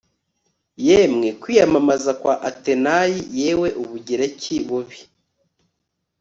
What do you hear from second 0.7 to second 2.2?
yemwe kwiyamamaza